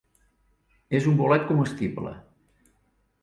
És 0.99 1.09
un 1.11 1.19
bolet 1.19 1.45
comestible. 1.51 2.13